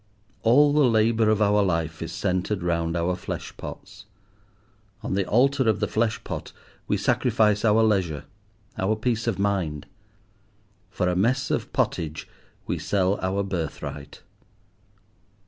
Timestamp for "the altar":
5.13-5.69